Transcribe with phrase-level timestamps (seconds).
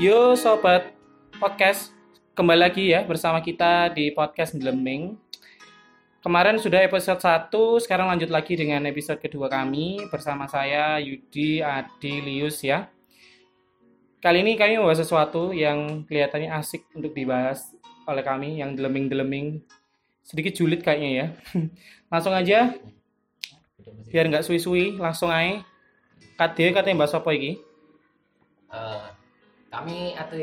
[0.00, 0.96] Yo sobat
[1.36, 1.92] podcast,
[2.32, 5.20] kembali lagi ya bersama kita di podcast Deleming.
[6.24, 7.52] Kemarin sudah episode 1,
[7.84, 12.88] sekarang lanjut lagi dengan episode kedua kami bersama saya Yudi Adi Lius ya.
[14.24, 17.76] Kali ini kami membahas sesuatu yang kelihatannya asik untuk dibahas
[18.08, 19.60] oleh kami yang deleming-deleming
[20.24, 21.26] sedikit julid kayaknya ya.
[22.08, 22.72] langsung aja
[24.08, 25.60] biar nggak suwi-suwi langsung aja.
[26.40, 27.60] Kade katanya bahas apa ini?
[28.72, 29.11] Eh,
[29.72, 30.36] kami ada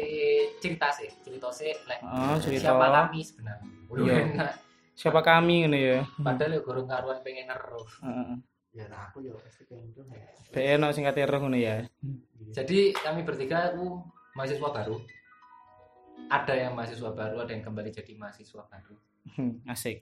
[0.57, 2.73] cerita sih cerita sih like, Oh, cerita.
[2.73, 4.15] siapa kami sebenarnya Udah Iya.
[4.27, 4.53] enak.
[4.91, 6.01] Siapa kami ini ya?
[6.19, 8.33] padahal ya gurung karuan pengen ngeruh Heeh.
[8.71, 11.85] ya nah aku ya pasti pengen tuh ya Be enak sing kate roh ngono ya.
[12.49, 14.01] jadi kami bertiga aku
[14.33, 14.97] mahasiswa baru
[16.27, 18.97] ada yang mahasiswa baru ada yang kembali jadi mahasiswa baru
[19.29, 20.01] Hmm, Asik.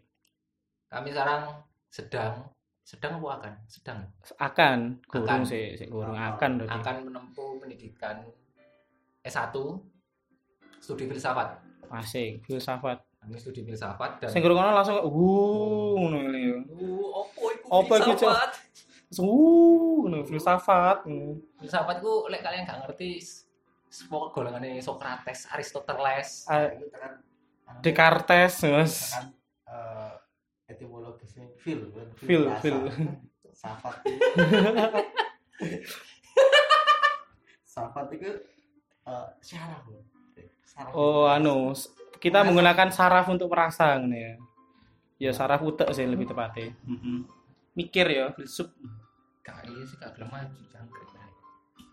[0.87, 1.59] kami sekarang
[1.89, 2.47] sedang
[2.81, 3.99] sedang apa akan sedang
[4.39, 8.23] Akan gurung sih, sik gurung akan akan menempuh pendidikan
[9.27, 9.53] S1
[10.79, 12.99] studi filsafat Asik, filsafat.
[13.19, 16.55] kami studi filsafat dan Sing ngono langsung uh ngono ini ya.
[16.67, 17.11] Uh,
[17.67, 18.51] opo iku filsafat?
[19.19, 20.97] Uh ngono filsafat.
[21.59, 23.19] Filsafat ku lek kalian gak ngerti
[23.87, 26.43] semua golongannya Socrates, Aristoteles.
[26.43, 26.87] Itu
[27.83, 29.11] Descartes, Mas.
[29.15, 29.27] kan
[29.67, 30.11] eh,
[30.71, 31.87] etimologisnya fil
[32.19, 32.77] Fil, fil.
[33.51, 33.95] safat
[37.65, 38.31] safat itu
[39.07, 40.03] eh, syaraf loh
[40.67, 41.35] Saraf Oh, itu.
[41.41, 41.57] anu,
[42.21, 44.33] kita menggunakan saraf untuk merasa ngono ya.
[45.17, 46.69] Ya saraf utek sih lebih tepatnya.
[46.85, 47.25] Mm-mm.
[47.73, 48.69] Mikir ya, filsuf.
[49.41, 51.07] Gak iya sih gak gelem maju jangkrik.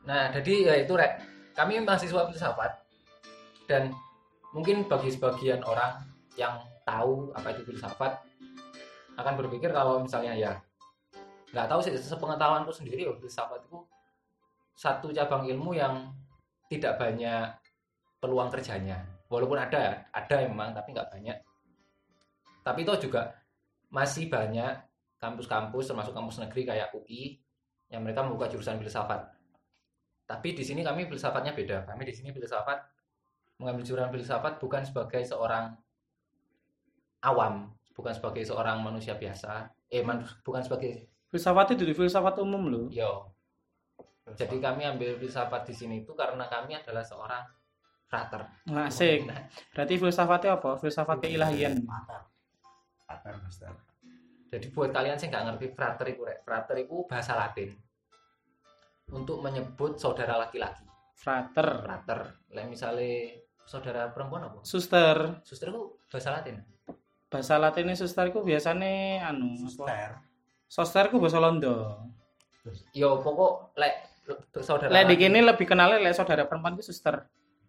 [0.05, 1.23] Nah, jadi ya itu rek.
[1.57, 2.73] Kami mahasiswa filsafat
[3.65, 3.95] dan
[4.53, 6.05] mungkin bagi sebagian orang
[6.37, 8.21] yang tahu apa itu filsafat
[9.17, 10.53] akan berpikir kalau misalnya ya
[11.55, 13.79] nggak tahu sih sepengetahuanku sendiri ya filsafat itu
[14.75, 16.11] satu cabang ilmu yang
[16.71, 17.47] tidak banyak
[18.21, 19.05] peluang kerjanya.
[19.29, 21.39] Walaupun ada ada memang tapi nggak banyak.
[22.65, 23.35] Tapi itu juga
[23.93, 24.73] masih banyak
[25.21, 27.39] kampus-kampus termasuk kampus negeri kayak UI
[27.93, 29.29] yang mereka membuka jurusan filsafat.
[30.25, 31.85] Tapi di sini kami filsafatnya beda.
[31.85, 32.81] Kami di sini filsafat
[33.61, 35.77] mengambil jurusan filsafat bukan sebagai seorang
[37.25, 39.71] awam bukan sebagai seorang manusia biasa.
[39.89, 42.87] Eh man- bukan sebagai Filsafat itu di filsafat umum loh.
[42.95, 43.34] yo
[44.33, 47.45] jadi kami ambil filsafat di sini itu karena kami adalah seorang
[48.09, 49.29] frater Asik.
[49.29, 49.37] Nah,
[49.77, 50.81] Berarti filsafatnya apa?
[50.81, 51.85] Filsafat keilahian.
[53.05, 53.69] Patar, master.
[54.49, 57.75] jadi buat kalian sih nggak ngerti frater itu rek frater itu bahasa Latin
[59.13, 61.85] untuk menyebut saudara laki-laki Frater.
[61.85, 63.35] frater lah misalnya
[63.67, 65.43] saudara perempuan apa Suster.
[65.45, 66.57] suster itu bahasa Latin
[67.29, 69.59] Bahasa Latinnya suster itu biasanya anu?
[69.59, 70.23] Suster.
[70.71, 72.07] Soster ku bahasa Londo.
[72.95, 74.41] yo pokok lek saudara Lek
[74.81, 77.29] di laki- kene lebih kenalnya lek saudara perempuan ku suster.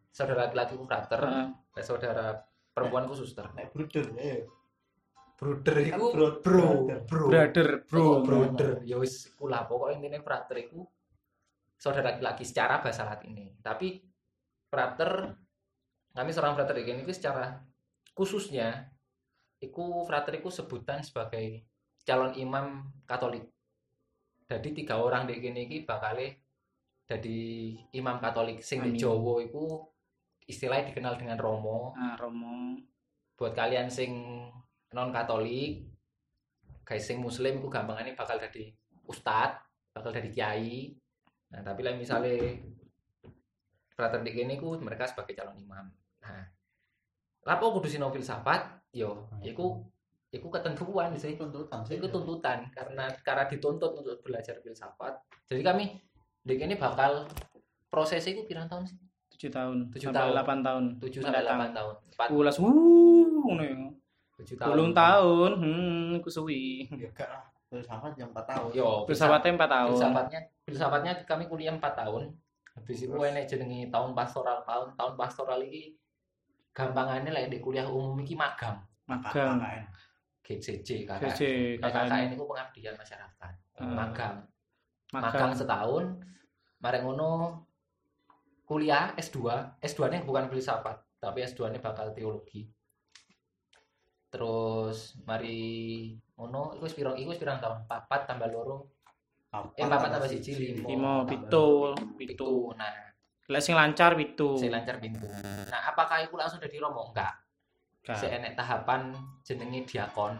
[0.09, 1.47] saudara laki-laki itu frater Heeh.
[1.75, 2.25] lek saudara
[2.71, 4.47] perempuan itu suster Nek bruder, eh.
[5.35, 6.99] brother Kan itu bro- bro brother.
[7.03, 7.99] bro Brother, bro.
[8.01, 10.87] Oh, brother ya wis kula pokoknya intinya frater itu
[11.75, 13.99] saudara laki-laki secara bahasa Latin tapi
[14.65, 15.35] frater
[16.09, 17.59] kami seorang frater ini itu secara
[18.15, 18.87] khususnya
[19.57, 21.67] iku frater iku sebutan sebagai
[22.01, 23.43] calon imam Katolik
[24.45, 26.15] jadi tiga orang di kene iki bakal
[27.05, 27.39] jadi
[27.93, 28.97] imam Katolik sing di.
[28.97, 29.85] Jawa iku
[30.49, 31.93] istilahnya dikenal dengan Romo.
[31.93, 32.81] Nah, Romo.
[33.35, 34.15] buat kalian sing
[34.95, 35.91] non Katolik
[36.87, 38.71] guys sing Muslim itu gampangannya bakal jadi
[39.11, 39.59] ustad
[39.91, 40.95] bakal jadi kiai.
[41.51, 42.39] Nah tapi lah misalnya
[43.91, 45.91] frater di kene ku mereka sebagai calon imam.
[46.23, 46.47] Nah
[47.43, 48.87] lapo kudu sinau filsafat?
[48.95, 49.83] Yo iku
[50.31, 51.35] iku ketentuan sih.
[51.35, 51.99] Tuntutan sih.
[51.99, 55.19] itu tuntutan karena karena dituntut untuk belajar filsafat.
[55.51, 55.85] Jadi kami
[56.45, 57.25] di kene bakal
[57.89, 58.97] prosesnya itu pirang tahun sih
[59.35, 59.77] tujuh tahun.
[59.91, 60.31] Tujuh sampai tahun.
[60.31, 60.83] delapan tahun.
[61.03, 62.71] 7 sampai 8 tahun 4 Ulas wuh
[63.43, 63.75] ngono ya.
[64.39, 65.51] 7 tahun Belum tahun.
[65.59, 66.87] Hmm, ku suwi.
[66.87, 67.43] Ya enggak lah.
[67.67, 68.69] Filsafat yang 4 tahun.
[68.71, 69.89] yo Filsafatnya 4 tahun.
[69.91, 72.23] filsafatnya filsafatnya kami kuliah 4 tahun
[72.75, 75.95] habis itu enek jenenge tahun pastoral tahun tahun pastoral ini
[76.71, 79.59] gampangannya lah di kuliah umum iki magang Magang.
[79.59, 79.83] KKN.
[80.41, 81.35] GCJ KKN
[81.79, 81.79] KKN.
[81.83, 83.91] KKN itu pengabdian masyarakat Hmm.
[83.91, 84.35] magang
[85.15, 85.31] magang.
[85.31, 85.53] Magang.
[85.55, 86.03] setahun
[86.83, 87.63] mari ngono
[88.67, 89.39] kuliah S2
[89.79, 92.67] S2 nya bukan filsafat tapi S2 nya bakal teologi.
[94.29, 98.91] Terus mari ngono iku wis pirang iku wis pirang tahun papat tambah loro.
[99.79, 100.87] Eh papat tambah siji limo.
[100.91, 101.67] Limo, tambah pitu,
[102.19, 102.75] pitu.
[102.75, 103.05] nah.
[103.45, 104.57] Lek sing lancar pitu.
[104.57, 105.29] saya lancar pintu
[105.69, 107.13] nah apakah iku langsung jadi romo?
[107.13, 107.33] Enggak.
[108.01, 108.17] Gak.
[108.21, 109.13] saya enek tahapan
[109.45, 110.33] jenenge diakon.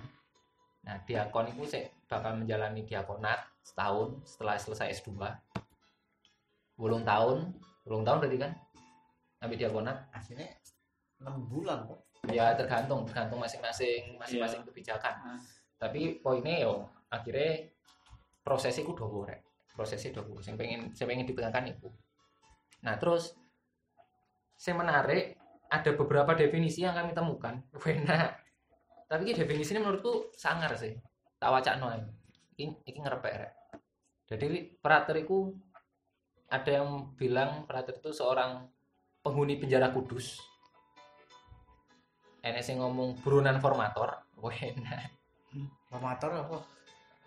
[0.86, 5.18] Nah diakon itu saya bakal menjalani diakonat setahun setelah selesai S2
[6.76, 7.56] belum tahun
[7.88, 8.52] belum tahun berarti kan?
[9.46, 9.98] Ambil diakonat.
[10.12, 10.48] Aslinya
[11.22, 15.14] enam bulan kok ya tergantung tergantung masing-masing masing-masing kebijakan.
[15.22, 15.40] Ah.
[15.76, 17.70] tapi poinnya yo akhirnya
[18.42, 19.46] prosesnya ku dowo rek.
[19.72, 21.88] Prosesnya dowo yang pengen saya pengen ditekankan itu
[22.84, 23.34] nah terus
[24.60, 25.38] saya menarik
[25.72, 27.58] ada beberapa definisi yang kami temukan.
[27.84, 28.34] Wena.
[29.06, 30.98] Tapi ini menurutku sangar sih
[31.46, 31.78] tak wacak
[32.58, 33.54] ini ini ngerepek rek.
[34.26, 34.46] Jadi
[34.82, 35.54] perater itu
[36.50, 38.66] ada yang bilang perater itu seorang
[39.22, 40.42] penghuni penjara kudus.
[42.42, 45.06] Enek sing ngomong buronan formator Wena
[45.86, 46.58] formator apa?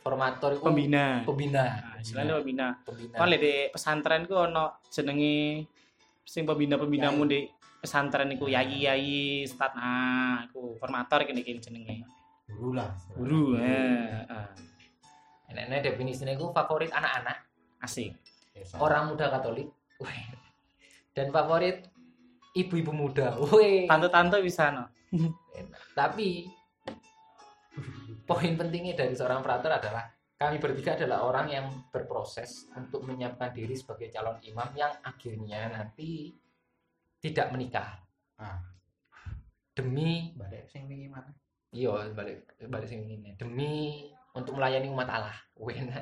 [0.03, 1.23] Formator itu Pembina.
[1.23, 1.65] pembina.
[1.79, 2.67] Nah, istilahnya pembina.
[2.83, 3.15] pembina.
[3.23, 5.63] Kan di pesantren ku ono jenenge
[6.27, 7.31] sing pembina-pembinamu Yai.
[7.31, 7.41] di
[7.79, 12.18] pesantren iku yai-yai, stad nah, iku formator kene iki jenenge.
[12.49, 13.55] Guru lah Guru.
[13.61, 14.49] Eh, eh.
[15.49, 17.37] Enek definisinya itu favorit anak-anak
[17.83, 18.13] asik.
[18.57, 19.69] Ya, orang muda Katolik
[20.01, 20.23] Weh.
[21.13, 21.89] dan favorit
[22.55, 23.85] ibu-ibu muda Weh.
[23.87, 24.85] Tante-tante bisa no.
[25.09, 25.81] Enak.
[25.97, 26.45] tapi
[28.29, 30.05] poin pentingnya dari seorang perator adalah
[30.37, 36.31] kami bertiga adalah orang yang berproses untuk menyiapkan diri sebagai calon imam yang akhirnya nanti
[37.19, 37.99] tidak menikah
[38.39, 38.63] Ah.
[39.75, 41.27] demi balik sing wingi mana
[41.73, 45.37] iya balik balik sing ini demi untuk melayani umat Allah.
[45.59, 45.99] Wena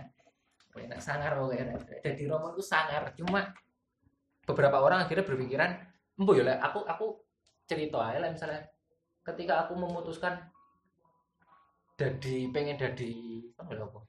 [0.77, 1.75] wena sangar wena
[2.05, 3.11] jadi romo itu sangar.
[3.17, 3.49] Cuma
[4.47, 5.71] beberapa orang akhirnya berpikiran
[6.17, 7.07] embo ya aku aku
[7.67, 8.63] cerita aja lah misalnya
[9.27, 10.39] ketika aku memutuskan
[11.99, 13.13] jadi pengen jadi
[13.57, 14.01] apa ya apa?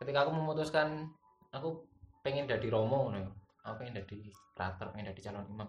[0.00, 1.06] Ketika aku memutuskan
[1.52, 1.86] aku
[2.24, 3.30] pengen jadi romo ngono ya.
[3.68, 4.18] aku pengen jadi
[4.56, 5.68] prater pengen jadi calon imam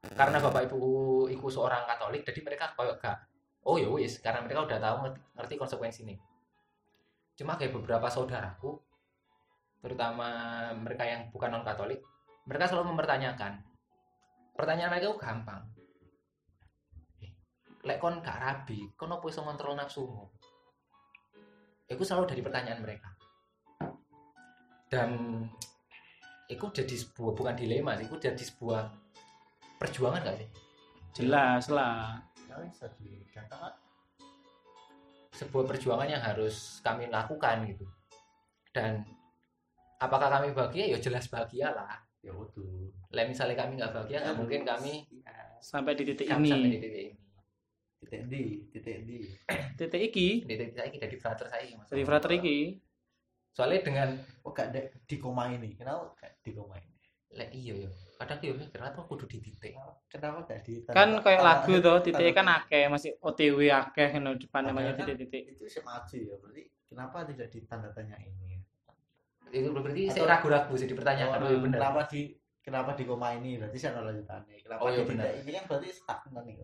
[0.00, 3.16] karena bapak ibu iku seorang katolik jadi mereka kayak gak
[3.68, 4.96] oh ya wis karena mereka udah tahu
[5.36, 6.16] ngerti, konsekuensi ini.
[7.36, 8.80] Cuma kayak beberapa saudaraku
[9.80, 10.28] terutama
[10.76, 12.00] mereka yang bukan non katolik
[12.48, 13.60] mereka selalu mempertanyakan.
[14.56, 15.62] Pertanyaan mereka gampang.
[17.84, 20.24] Lek kon gak rabi kon apa iso ngontrol nafsumu?
[21.88, 23.08] Itu selalu dari pertanyaan mereka.
[24.88, 25.44] Dan
[26.50, 28.90] itu jadi sebuah bukan dilema sih itu jadi sebuah
[29.80, 30.48] perjuangan gak sih?
[31.16, 32.20] Jelas lah.
[32.46, 32.60] ya
[35.40, 37.88] sebuah perjuangan yang harus kami lakukan gitu.
[38.76, 39.00] Dan
[39.96, 40.92] apakah kami bahagia?
[40.92, 41.96] Ya jelas bahagia lah.
[42.20, 42.92] Ya betul.
[43.08, 45.08] Lah misalnya kami nggak bahagia nggak mungkin kami.
[45.64, 46.78] Sampai di titik kami sampai di ini.
[46.80, 47.16] titik ini.
[48.00, 49.18] Titik di titik di
[49.80, 50.28] Titik iki?
[50.44, 52.58] Titik saya dari frater saya dari frater iki.
[53.50, 54.08] soalnya dengan
[54.46, 54.70] oh gak
[55.10, 55.74] di koma ini?
[55.74, 56.96] Kenapa gak di koma ini?
[57.34, 57.90] Lah iya ya
[58.20, 59.72] kadang yo mikir apa kudu di titik?
[60.12, 64.62] Kenapa gak di Kan kayak lagu tuh titik kan akeh masih OTW akeh kan depan
[64.68, 65.56] namanya kan titik-titik.
[65.56, 68.60] itu sih maju ya berarti kenapa tidak ditanda tanya ini
[69.50, 71.78] itu berarti Atau- saya ragu-ragu sih dipertanyakan Oh, benar.
[71.80, 72.20] kenapa di
[72.60, 74.54] kenapa di koma ini berarti saya lanjutannya.
[74.62, 76.54] Kenapa Oh, iya, di ini kan berarti stagnan nih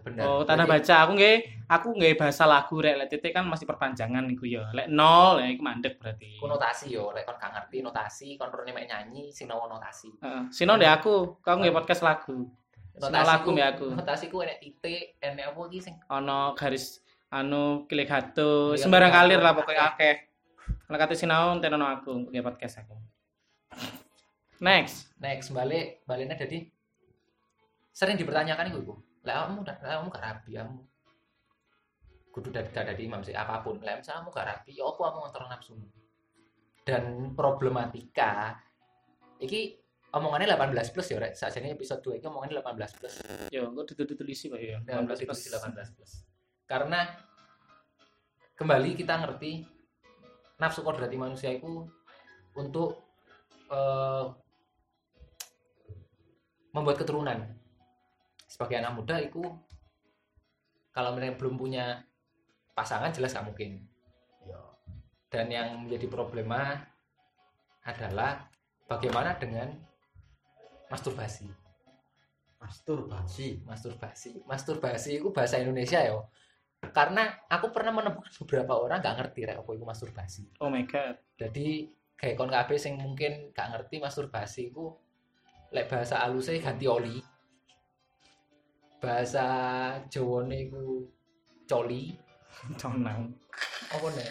[0.00, 1.36] benar Oh, tanda Berarti- baca aku nggih,
[1.66, 4.68] aku nggih bahasa lagu rek lek titik kan masih perpanjangan iku ya.
[4.70, 6.36] Lek nol ya iku mandek berarti.
[6.36, 10.08] Ku notasi yo lek kon gak ngerti notasi kon perlu mek nyanyi sing nawa notasi
[10.18, 10.42] Heeh.
[10.48, 12.48] Sino ndek aku, kau nggih podcast lagu.
[12.92, 13.86] Sino lagu mbek aku.
[13.92, 16.98] notasi ku enek titik enek apa iki sing Ono garis
[17.30, 20.16] anu kilegato, Iya, sembarang kalir lah pokoknya akeh.
[20.86, 22.98] Lek kate sinau tenono aku nggih podcast aku.
[24.58, 25.08] Next.
[25.16, 26.68] next balik baliknya jadi
[27.90, 30.76] sering dipertanyakan iku lek kamu lek kamu gak rabi kamu
[32.30, 33.82] kudu dari dari imam sih apa pun.
[33.82, 35.88] Lek misalnya kamu gak rabi ya apa kamu ngontrol nafsumu?
[36.86, 38.56] Dan problematika
[39.42, 39.76] iki
[40.14, 41.34] omongannya 18 plus ya rek.
[41.34, 43.14] Saat ini episode 2 ini omongannya 18 plus.
[43.50, 44.78] Yo, engko ditutulisi Pak ya.
[44.86, 45.40] dan 18 plus.
[45.50, 46.12] 18 plus.
[46.64, 47.06] Karena
[48.54, 49.66] kembali kita ngerti
[50.62, 51.88] nafsu kodrati manusia itu
[52.54, 53.02] untuk
[53.72, 54.24] eh,
[56.70, 57.59] membuat keturunan
[58.60, 59.40] sebagai anak muda itu
[60.92, 62.04] kalau mereka belum punya
[62.76, 63.88] pasangan jelas nggak mungkin.
[64.44, 64.60] Ya
[65.32, 66.76] dan yang menjadi problema
[67.86, 68.50] adalah
[68.84, 69.72] bagaimana dengan
[70.92, 71.48] masturbasi.
[72.60, 73.64] Masturbasi?
[73.64, 74.44] Masturbasi.
[74.44, 76.20] Masturbasi itu bahasa Indonesia ya.
[76.92, 80.44] Karena aku pernah menemukan beberapa orang nggak ngerti rek apa itu masturbasi.
[80.60, 81.16] Oh my god.
[81.40, 81.88] jadi
[82.20, 84.92] kayak kon kabeh sing mungkin gak ngerti masturbasi itu
[85.72, 87.16] lek bahasa alusnya ganti oli
[89.00, 89.44] bahasa
[90.06, 91.08] Jawane iku
[91.64, 92.14] coli
[92.76, 93.32] Tonang.
[93.90, 94.30] apa nih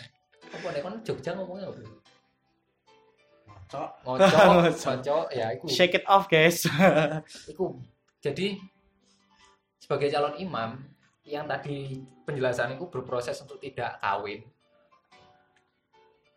[0.50, 1.82] apa nih kon Jogja ngomongnya apa
[3.70, 4.82] cok ngocok Ngocok.
[4.82, 6.66] ngocok ya iku Shake it off, guys.
[7.54, 7.78] Iku.
[8.18, 8.58] Jadi
[9.78, 10.82] sebagai calon imam
[11.22, 14.42] yang tadi penjelasan itu berproses untuk tidak kawin.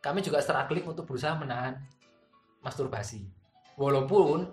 [0.05, 1.81] Kami juga struggling untuk berusaha menahan
[2.61, 3.25] masturbasi.
[3.81, 4.53] Walaupun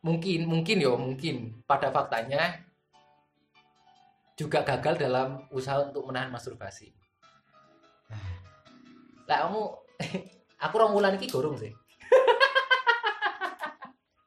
[0.00, 2.64] mungkin mungkin yo mungkin pada faktanya
[4.40, 6.96] juga gagal dalam usaha untuk menahan masturbasi.
[9.28, 9.62] Lah kamu
[10.64, 11.70] aku rong wulan iki gorong sih.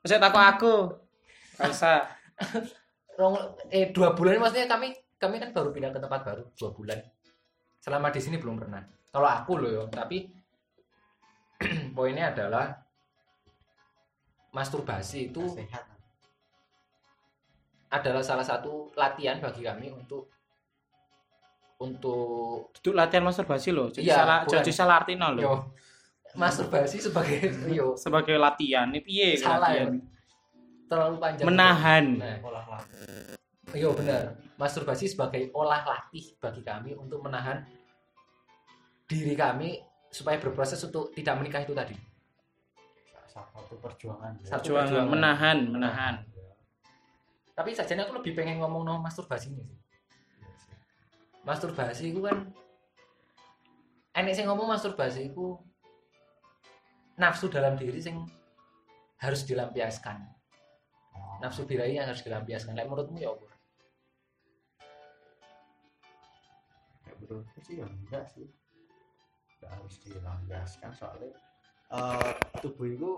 [0.06, 0.74] Saya takut aku.
[1.58, 2.06] Kalsa.
[3.13, 3.38] Rong
[3.70, 4.89] eh dua bulan maksudnya kami
[5.22, 7.00] kami kan baru pindah ke tempat baru dua bulan.
[7.77, 8.82] Selama di sini belum pernah.
[9.10, 10.25] Kalau aku loh tapi
[11.98, 12.74] poinnya adalah
[14.54, 15.84] masturbasi itu sehat.
[17.94, 20.30] adalah salah satu latihan bagi kami untuk
[21.78, 23.90] untuk Itu latihan masturbasi loh.
[23.94, 25.42] Jadi Iya, salah jadi salah artinya loh.
[25.42, 25.54] yo
[26.34, 27.94] masturbasi sebagai yo.
[28.04, 29.86] Sebagai latihan, ini piye salah ya
[30.90, 31.46] terlalu panjang.
[31.50, 32.06] Menahan.
[32.18, 32.64] nah, olah
[33.74, 37.66] yo benar masturbasi sebagai olah latih bagi kami untuk menahan
[39.10, 39.82] diri kami
[40.14, 41.98] supaya berproses untuk tidak menikah itu tadi
[43.34, 44.46] satu perjuangan ya.
[44.48, 45.12] Satu Perjuangan perjuangan.
[45.12, 46.16] menahan, menahan.
[47.52, 49.78] tapi sajane aku lebih pengen ngomong no masturbasi ini sih
[50.40, 50.74] Iya sih.
[51.42, 52.50] masturbasi itu kan
[54.13, 55.58] enek sing ngomong masturbasi itu
[57.16, 58.22] nafsu dalam diri sing
[59.18, 60.18] harus dilampiaskan
[61.13, 63.46] Oh, nafsu birahi yang harus dilampiaskan Lek menurutmu ya apa
[67.04, 68.50] kayak menurutku sih ya enggak sih
[69.56, 71.38] enggak harus dilampiaskan soalnya
[71.94, 73.12] eh tubuh itu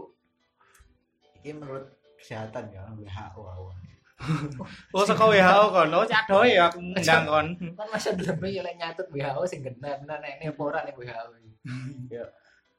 [1.48, 1.86] ini menurut
[2.20, 3.42] kesehatan ya WHO.
[3.42, 3.72] Awal
[4.96, 5.92] Oh, saka WHO kon.
[5.92, 7.48] Oh, cadoh ya aku ngundang kon.
[7.76, 11.26] kan masa belum ya lek nyatut WHO sing bener nek ini apa ora ning WHO
[11.40, 11.52] iki.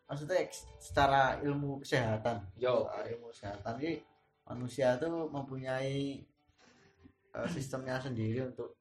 [0.09, 0.43] maksudnya
[0.81, 2.41] secara ilmu kesehatan.
[2.57, 2.89] Yo.
[2.89, 4.01] Ilmu kesehatan ini
[4.49, 6.25] manusia itu mempunyai
[7.37, 8.77] eh, sistemnya sendiri untuk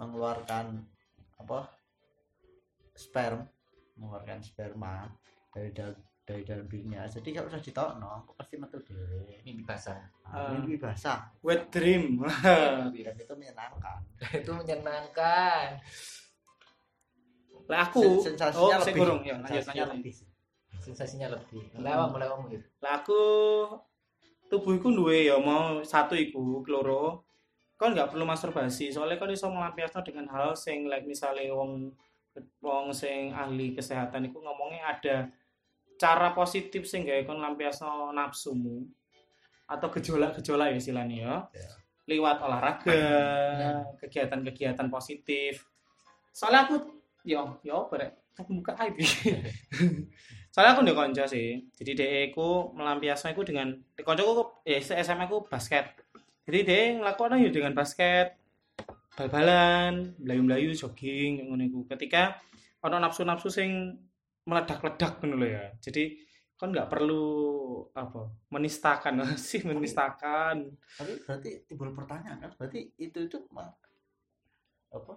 [0.00, 0.80] mengeluarkan
[1.40, 1.68] apa?
[2.96, 3.44] Sperm.
[4.00, 5.06] Mengeluarkan sperma
[5.52, 7.04] dari dalam dari dalam dirinya.
[7.04, 9.44] Jadi gak usah ditokno pasti metu dhewe.
[9.44, 10.00] Mimpi basah.
[10.24, 10.56] Ah.
[10.56, 11.28] mimpi basah.
[11.44, 12.24] Wet dream.
[13.04, 14.00] dan itu menyenangkan.
[14.32, 15.78] Itu menyenangkan.
[17.68, 19.00] Lah aku, Sen- sensasinya oh, lebih.
[19.00, 19.20] kurung.
[19.24, 19.96] Ya, lanjut sensasinya lanjut.
[20.00, 20.14] lebih.
[20.80, 21.62] Sensasinya lebih.
[21.76, 22.66] Lewat mulai kamu gitu.
[22.80, 23.22] Lah aku
[24.48, 27.24] tubuhku duwe ya mau satu iku kloro.
[27.76, 31.90] Kon nggak perlu masturbasi, soalnya kon iso melampiasno dengan hal sing like misalnya wong
[32.62, 35.16] wong sing ahli kesehatan iku ngomongnya ada
[36.00, 38.82] cara positif sing gawe kon lampiasno nafsumu
[39.64, 41.34] atau gejolak-gejolak ya istilahnya ya.
[41.54, 41.68] Ya.
[42.04, 43.00] Liwat olahraga,
[43.96, 45.64] kegiatan-kegiatan positif.
[46.36, 46.76] Soalnya aku
[47.24, 49.00] yo yo berek aku buka aib
[50.52, 55.24] soalnya aku ndek konco sih jadi DE ku melampiasno iku dengan di koncoku eh SMA
[55.24, 56.04] ku basket
[56.44, 58.36] jadi DE ngelakuin ya dengan basket
[59.16, 62.36] bal-balan melayu-melayu jogging ngono iku ketika
[62.84, 63.96] ono nafsu-nafsu sing
[64.44, 65.64] meledak-ledak ngono lho ya.
[65.80, 66.04] Jadi
[66.54, 67.24] kan nggak perlu
[67.98, 70.70] apa menistakan sih menistakan.
[70.96, 72.50] Tapi berarti timbul pertanyaan kan?
[72.56, 73.38] Berarti itu itu
[74.94, 75.14] apa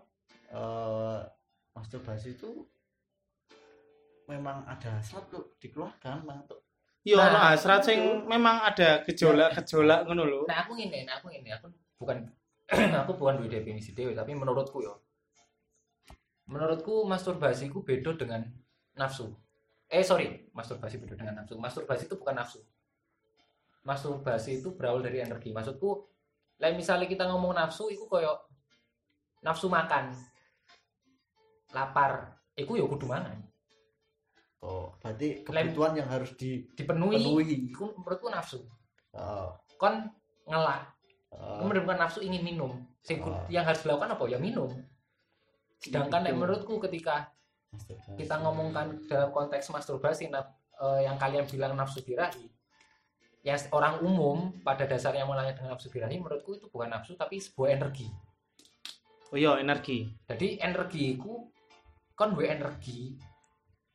[0.48, 1.20] eh
[1.78, 2.66] masturbasi itu
[4.28, 6.60] memang ada satu dikeluarkan memang untuk
[7.08, 8.28] yo Nah, hasrat sing itu.
[8.28, 10.42] memang ada gejolak-gejolak ngono lho.
[10.50, 11.50] nah aku ngene nah aku ngene.
[11.56, 11.68] Aku
[12.02, 12.18] bukan
[13.06, 15.00] aku bukan duwe definisi dewe tapi menurutku yo.
[16.48, 18.44] Menurutku masturbasi ku beda dengan
[18.98, 19.32] nafsu.
[19.88, 20.50] Eh sorry.
[20.52, 21.56] Masturbasi beda dengan nafsu.
[21.56, 22.60] Masturbasi itu bukan nafsu.
[23.88, 25.56] Masturbasi itu berawal dari energi.
[25.56, 25.90] Maksudku
[26.60, 28.36] lain misalnya kita ngomong nafsu itu koyo
[29.46, 30.12] nafsu makan.
[31.72, 32.36] Lapar.
[32.58, 33.38] Iku yo kudu mangan.
[34.66, 37.22] Oh berarti kebutuhan yang harus dipenuhi.
[37.22, 37.56] dipenuhi.
[37.72, 38.66] Iku menurutku nafsu.
[39.14, 40.10] Oh, kon
[40.46, 40.84] ngelah
[41.34, 42.82] oh, bukan nafsu ingin minum.
[43.06, 43.46] Sing Oh.
[43.48, 44.24] yang harus dilakukan apa?
[44.28, 44.68] Ya minum.
[45.80, 46.34] Sedangkan Itu.
[46.36, 47.32] menurutku ketika
[47.74, 48.16] masturbasi.
[48.20, 52.48] kita ngomongkan dalam konteks masturbasi naf- eh, yang kalian bilang nafsu birahi
[53.48, 57.80] ya orang umum pada dasarnya mulanya dengan nafsu birahi menurutku itu bukan nafsu tapi sebuah
[57.80, 58.12] energi.
[59.32, 60.08] Oh iya energi.
[60.28, 61.48] Jadi energiku
[62.12, 63.16] kon gue energi.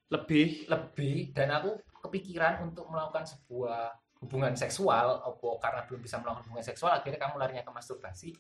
[0.08, 0.72] Lebih.
[0.72, 3.92] Lebih dan aku kepikiran untuk melakukan sebuah
[4.24, 8.30] hubungan seksual apa karena belum bisa melakukan hubungan seksual akhirnya kamu larinya ke masturbasi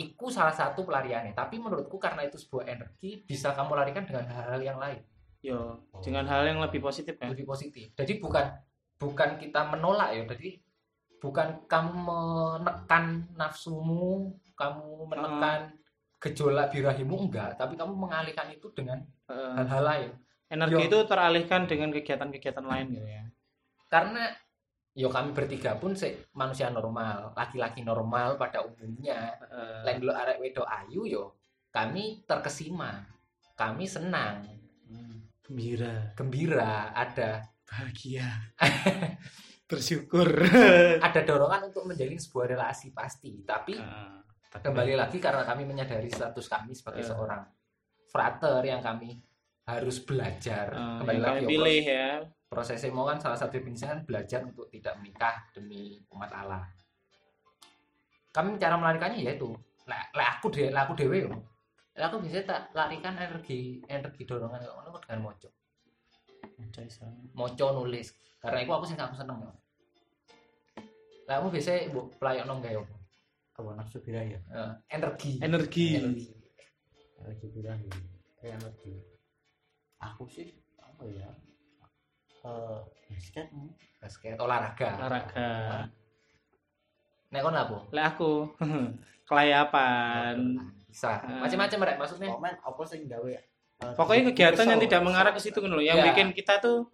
[0.00, 1.36] Iku salah satu pelariannya.
[1.36, 5.04] Tapi menurutku karena itu sebuah energi bisa kamu larikan dengan hal-hal yang lain.
[5.44, 7.28] Yo dengan hal yang lebih positif kan?
[7.32, 7.92] Lebih positif.
[7.92, 8.48] Jadi bukan
[8.96, 10.24] bukan kita menolak ya.
[10.24, 10.60] Jadi
[11.20, 11.92] bukan kamu
[12.64, 15.76] menekan nafsumu kamu menekan
[16.20, 17.56] gejolak birahimu enggak.
[17.60, 20.10] Tapi kamu mengalihkan itu dengan Eh, hal-hal lain.
[20.50, 20.86] Energi Yo.
[20.90, 23.24] itu teralihkan dengan kegiatan-kegiatan lain gitu ya.
[23.86, 24.34] Karena
[24.90, 29.38] yo kami bertiga pun se manusia normal laki-laki normal pada umumnya.
[29.50, 31.24] Eh, lain dulu arek wedok ayu yo
[31.70, 33.06] kami terkesima
[33.54, 34.42] kami senang.
[34.90, 35.30] Hmm.
[35.46, 36.10] gembira.
[36.14, 37.42] Gembira ada.
[37.62, 38.26] Bahagia.
[39.70, 40.26] Bersyukur.
[40.98, 43.46] Ada dorongan untuk menjalin sebuah relasi pasti.
[43.46, 44.18] Tapi Ah,
[44.58, 47.06] kembali lagi karena kami menyadari status kami sebagai Eh.
[47.06, 47.46] seorang
[48.10, 49.14] frater yang kami
[49.62, 50.74] harus belajar.
[50.74, 52.08] Ah, kembali yang lagi kami ya, pilih ya
[52.50, 56.66] prosesnya mau kan salah satu definisinya kan belajar untuk tidak menikah demi umat Allah
[58.34, 59.54] kami cara melarikannya yaitu
[59.86, 61.32] lah lah aku deh lah aku dewe yo
[61.98, 65.30] Lah aku bisa tak larikan energi energi dorongan kok ngono dengan
[66.86, 67.06] iso.
[67.34, 69.52] moco nulis karena itu aku sih aku seneng yo
[71.30, 72.96] lah kamu biasanya bu pelayok nong gawe apa?
[73.62, 74.40] Apa nafsu birahi ya?
[74.50, 76.26] Eh, energi energi energi
[77.20, 77.88] Energi birahi.
[78.40, 78.92] Kayak energi.
[80.00, 81.28] Aku sih apa ya?
[82.40, 82.78] Eh,
[83.08, 83.46] basket
[84.00, 84.88] basket olahraga.
[84.96, 85.48] Olahraga.
[87.30, 87.78] Nek kon apa?
[87.90, 88.32] Lek aku
[89.28, 90.34] kelayapan.
[90.88, 91.20] Bisa.
[91.20, 91.46] Ah.
[91.46, 92.28] macam-macam rek maksudnya.
[92.32, 93.30] Komen apa sing gawe?
[93.30, 96.12] eh, pokoknya kegiatan yang tidak mengarah ke situ kan loh yang Ya.
[96.12, 96.84] bikin kita tuh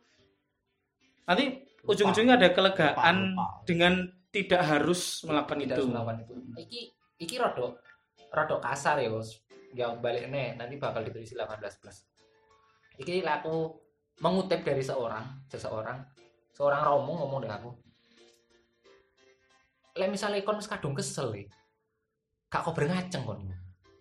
[1.25, 2.95] nanti ujung-ujungnya ada kelegaan
[3.35, 3.47] Lupa, lupa.
[3.67, 3.93] dengan
[4.31, 5.81] tidak harus melakukan tidak itu.
[5.81, 6.35] harus melakukan itu.
[6.61, 6.81] Iki
[7.19, 7.73] iki rodok
[8.31, 9.41] rodok kasar ya bos.
[9.73, 11.97] Yang balik nih nanti bakal ditulis 18 plus.
[12.99, 13.86] Iki lah aku
[14.21, 16.01] mengutip dari seorang seseorang
[16.57, 17.71] seorang romo ngomong dengan aku
[19.97, 21.49] lek misalnya kon kadung kesel ya
[22.47, 23.43] gak kau ngaceng kon.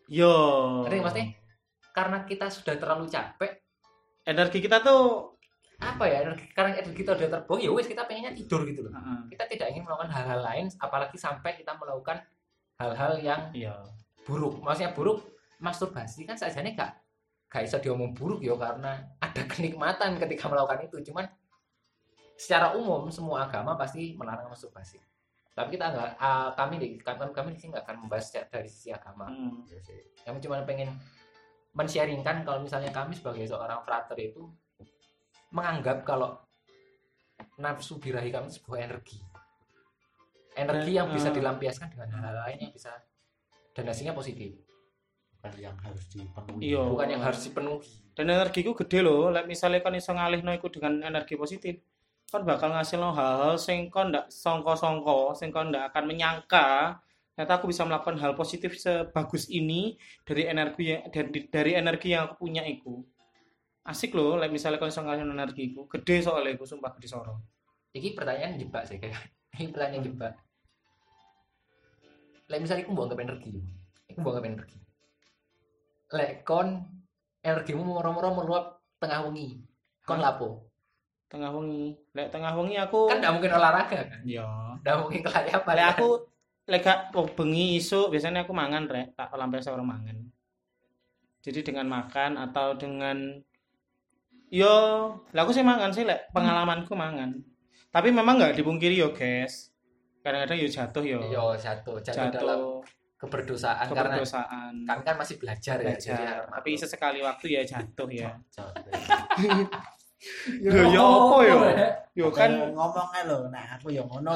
[0.06, 0.34] Yo.
[0.86, 1.28] Ngerti maksudnya?
[1.90, 3.52] Karena kita sudah terlalu capek.
[4.26, 5.34] Energi kita tuh
[5.76, 8.96] apa ya energi- karena energi kita udah terbuang ya wes kita pengennya tidur gitu loh.
[8.96, 9.36] Heeh.
[9.36, 12.24] kita tidak ingin melakukan hal-hal lain apalagi sampai kita melakukan
[12.80, 13.76] hal-hal yang iya.
[14.24, 14.64] buruk.
[14.64, 15.20] Maksudnya buruk
[15.60, 16.96] masturbasi kan sajane gak
[17.56, 21.24] gak bisa diomong buruk ya karena ada kenikmatan ketika melakukan itu cuman
[22.36, 25.00] secara umum semua agama pasti melarang masturbasi
[25.56, 28.92] tapi kita nggak ah, kami di kami kami di sini nggak akan membahas dari sisi
[28.92, 29.64] agama Hmm.
[29.64, 30.04] Iya sih.
[30.28, 30.92] kami cuma pengen
[31.72, 34.52] men-sharingkan kalau misalnya kami sebagai seorang frater itu
[35.52, 36.36] menganggap kalau
[37.56, 39.24] nafsu birahi kami sebuah energi
[40.56, 41.40] energi yang bisa Hmm.
[41.40, 42.92] dilampiaskan dengan hal-hal lain yang bisa
[43.72, 44.56] dan hasilnya positif
[45.60, 46.62] yang harus dipenuhi.
[46.62, 46.82] Iya.
[46.90, 47.90] bukan yang harus dipenuhi.
[48.16, 49.30] Dan energiku gede loh.
[49.30, 51.78] Lek misalnya kan iso ngalihno iku dengan energi positif
[52.26, 56.98] kan bakal ngasih lo hal-hal sing kon ndak songko-songko sing kon ndak akan menyangka
[57.38, 59.94] ternyata aku bisa melakukan hal positif sebagus ini
[60.26, 63.06] dari energi yang dari, dari energi yang aku punya iku.
[63.86, 67.46] Asik loh lek misalnya kon iso ngalihno energiku gede soalnya iku sumpah gede soro.
[67.94, 69.22] Ini pertanyaan jebak sih kayak
[69.62, 70.34] ini pertanyaan jebak.
[72.50, 73.50] Lek misalnya aku buang energi
[74.16, 74.80] aku buang energi
[76.14, 76.86] Lek kon
[77.42, 78.66] energimu moro-moro meluap
[79.02, 79.62] tengah wengi.
[80.06, 80.70] Kon lapo?
[81.30, 81.98] Tengah wengi.
[82.14, 84.22] Lek tengah wengi aku kan nggak mungkin olahraga kan?
[84.26, 84.46] Ya
[84.82, 86.10] nggak mungkin kelayapan lek aku
[86.66, 89.18] lek gak oh, bengi isu biasanya aku mangan rek.
[89.18, 90.18] Tak lampai sahur mangan.
[91.46, 93.38] Jadi dengan makan atau dengan
[94.50, 94.74] yo
[95.34, 97.38] lah aku sih mangan sih lek pengalamanku mangan.
[97.94, 99.70] Tapi memang nggak dipungkiri yo guys.
[100.26, 101.20] Kadang-kadang yo jatuh yo.
[101.30, 102.82] Yo jatuh jatuh, dalam
[103.16, 104.74] jatuh keberdosaan karena keberdosaan.
[104.84, 106.20] kami kan masih belajar, ya jadi belajar.
[106.20, 108.30] ya, tapi sesekali waktu ya jatuh ya.
[110.60, 111.58] Yo yo apa yo?
[112.16, 114.36] Yo kan ngomongnya lo, nah aku yang ngono.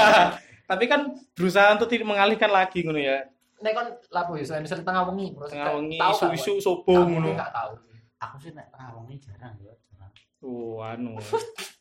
[0.70, 3.20] tapi kan berusaha untuk tidak mengalihkan lagi ngono ya.
[3.60, 7.28] Nek kon lapo ya misalnya tengah wengi terus tengah wengi isu-isu sobo Kamu ngono.
[7.36, 7.72] nggak tahu.
[8.16, 10.12] Aku sih nek tengah wengi jarang ya, jarang.
[10.44, 11.16] Oh, anu.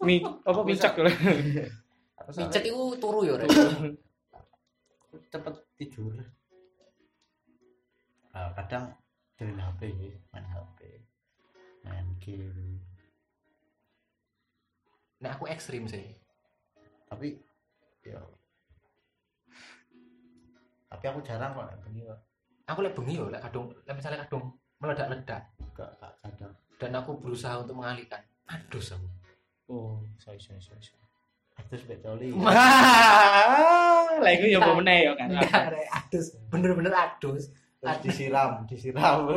[0.04, 0.96] Mi apa micak.
[0.96, 3.36] Aku micet itu turu ya
[5.16, 6.16] aku cepet tidur.
[8.36, 8.92] Nah, kadang
[9.36, 9.82] dari HP,
[10.32, 10.80] main HP,
[11.84, 12.80] main game.
[15.24, 16.16] Nah aku ekstrim sih.
[17.08, 17.40] Tapi
[18.06, 18.20] ya
[20.86, 22.20] tapi aku jarang kok nek bengi kok.
[22.72, 25.44] Aku lek bengi yo, lek kadung, lek misalnya kadung meledak-ledak
[25.76, 26.54] Gak gak kadang.
[26.80, 28.24] dan aku berusaha untuk mengalihkan.
[28.48, 29.08] Aduh aku.
[29.68, 31.05] Oh, sorry sorry sorry.
[31.66, 32.30] Mbek coli.
[34.22, 35.28] Lah iku yo mbok meneh yo kan.
[35.32, 36.26] Enggak, adus.
[36.48, 37.52] Bener-bener adus.
[37.82, 39.30] Terus disiram, disiram.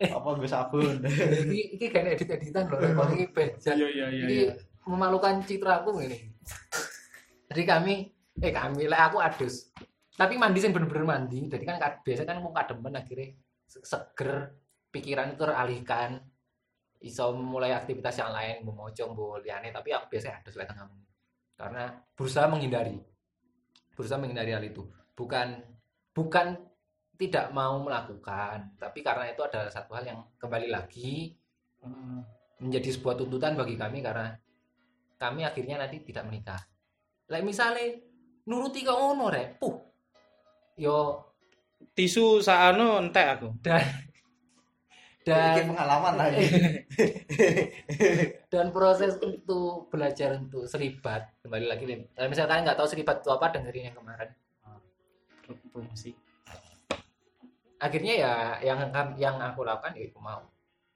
[0.00, 1.04] Apa gue sabun?
[1.04, 2.96] Iki iki kan edit-editan Rek.
[2.96, 3.76] Kok iki bejat.
[3.76, 4.26] Iya iya iya.
[4.26, 4.52] Iya.
[4.88, 6.16] memalukan citra aku ini.
[7.52, 8.08] Jadi kami,
[8.40, 9.68] eh kami, lek aku adus.
[10.16, 11.44] Tapi mandi sing bener-bener mandi.
[11.46, 13.36] Jadi kan biasa kan mau kademen akhirnya
[13.68, 14.56] se- seger,
[14.88, 16.24] pikiran itu teralihkan.
[17.00, 19.72] Iso mulai aktivitas yang lain, mau moco, mau liane.
[19.72, 20.88] Tapi aku biasanya adus lek tengah.
[21.56, 23.00] Karena berusaha menghindari.
[23.96, 24.84] Berusaha menghindari hal itu.
[25.16, 25.60] Bukan
[26.12, 26.60] bukan
[27.20, 31.36] tidak mau melakukan, tapi karena itu adalah satu hal yang kembali lagi
[31.84, 32.20] Heeh.
[32.64, 34.32] menjadi sebuah tuntutan bagi kami karena
[35.20, 36.60] kami akhirnya nanti tidak menikah.
[37.28, 38.00] Like misalnya
[38.48, 39.76] nuruti kok ngono rek, puh.
[40.80, 41.28] Yo
[41.92, 43.48] Tisu saano entek aku.
[43.60, 43.84] dan
[45.20, 46.44] dan Bikin pengalaman lagi.
[48.52, 51.84] dan proses untuk belajar untuk seribat kembali lagi.
[52.16, 54.30] Kalau misalnya kalian nggak tahu seribat itu apa dengerin yang kemarin.
[55.74, 56.16] Promosi.
[57.80, 58.32] Akhirnya ya
[58.64, 58.78] yang
[59.16, 60.40] yang aku lakukan ya aku mau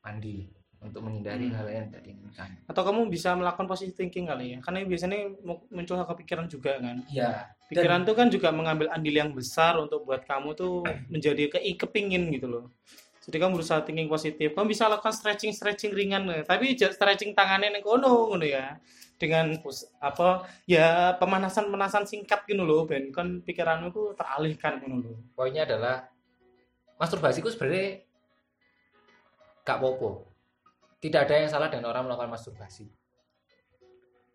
[0.05, 0.49] mandi
[0.85, 1.57] untuk menghindari Hmm.
[1.57, 2.49] hal yang tidak diinginkan.
[2.69, 4.59] Atau kamu bisa melakukan positive thinking kali ya?
[4.61, 7.01] Karena biasanya mu- muncul kepikiran juga kan?
[7.09, 7.57] Iya.
[7.73, 12.29] Pikiran tuh kan juga mengambil andil yang besar untuk buat kamu tuh menjadi ke kepingin
[12.37, 12.65] gitu loh
[13.25, 14.53] jadi kamu berusaha thinking positif.
[14.53, 18.77] Kamu bisa lakukan stretching stretching ringan tapi stretching tangannya nih kono ngono ya.
[19.17, 19.57] Dengan
[20.03, 23.09] apa ya pemanasan pemanasan singkat gitu loh ben.
[23.09, 25.17] Kan pikiranmu tuh teralihkan ngono loh.
[25.33, 26.05] Poinnya adalah
[27.01, 28.05] masturbasi itu sebenarnya
[29.65, 30.35] gak popo
[31.05, 32.89] tidak ada yang salah dengan orang melakukan masturbasi.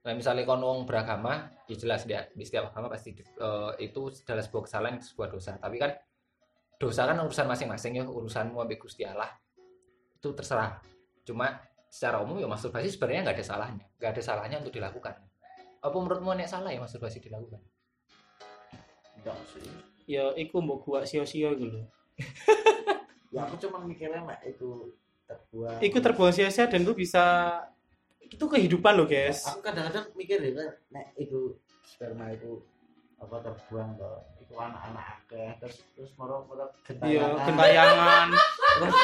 [0.06, 4.46] Nah misalnya kon wong beragama ya jelas dia di setiap agama pasti eh, itu adalah
[4.46, 5.58] sebuah kesalahan itu sebuah dosa.
[5.58, 5.98] Tapi kan
[6.80, 9.28] dosa kan urusan masing-masing ya urusanmu sampai Gusti Allah
[10.16, 10.80] itu terserah
[11.28, 11.60] cuma
[11.92, 15.16] secara umum ya masturbasi sebenarnya nggak ada salahnya nggak ada salahnya untuk dilakukan
[15.80, 17.60] apa menurutmu nek salah ya masturbasi dilakukan
[19.20, 19.68] Enggak sih.
[20.08, 21.88] ya iku mbok gua sio-sio gitu loh
[23.30, 24.90] Ya aku cuma mikirnya mek itu
[25.30, 25.78] terbuang.
[25.86, 27.22] iku terbuang sia-sia dan gue bisa
[28.26, 31.54] itu kehidupan loh guys Aku kadang-kadang mikir ya kan nek itu
[31.86, 32.58] sperma itu
[33.22, 34.24] apa terbuang loh.
[34.50, 35.50] Itu anak-anak akeh.
[35.62, 36.74] Terus terus moro-moro
[37.06, 37.46] iya gentayangan.
[37.46, 38.28] gentayangan.
[38.34, 38.96] Terus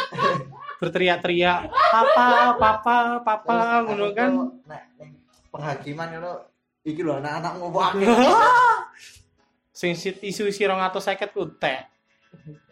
[0.75, 4.31] berteriak-teriak papa papa papa terus ngono kan?
[4.67, 4.81] nek
[5.53, 6.33] penghakiman itu
[6.83, 8.07] iki lho anak-anak ngopo akeh.
[9.75, 11.83] sing isu isi rong atau seket kutek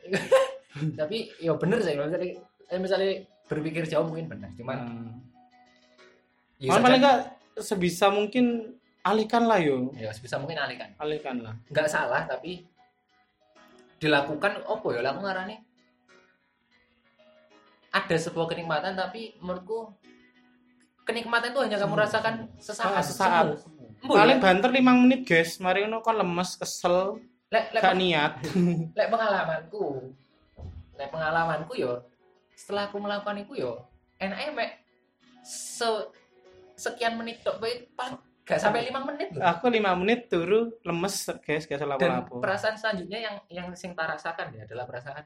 [0.99, 2.31] tapi ya bener sih kalau misalnya,
[2.71, 3.11] eh, misalnya
[3.47, 4.79] berpikir jauh mungkin benar cuman
[6.63, 7.19] ya Malah paling enggak
[7.59, 9.91] sebisa mungkin alihkan lah yo.
[9.99, 10.95] Ya sebisa mungkin alihkan.
[10.97, 11.53] Alihkan lah.
[11.67, 12.63] Nggak salah tapi
[13.99, 15.59] dilakukan opo ya aku ngarani.
[17.93, 19.93] Ada sebuah kenikmatan tapi menurutku
[21.05, 22.95] kenikmatan itu hanya kamu rasakan sesaat.
[22.95, 23.45] Ah, sesaat.
[24.03, 25.61] Embo paling ya, banter 5 menit guys.
[25.61, 27.21] Mari ngono kan lemes kesel
[27.53, 28.33] lek lek, gak niat.
[28.97, 30.09] lek pengalamanku.
[30.97, 32.01] Lek pengalamanku yo.
[32.57, 34.71] Setelah aku melakukan itu yo enaknya mek
[35.43, 35.87] se
[36.79, 39.41] sekian menit tok paling gak sampai lima menit loh.
[39.41, 43.95] aku 5 menit turu lemes guys gak salah dan apa perasaan selanjutnya yang yang sing
[43.95, 45.23] tak rasakan ya adalah perasaan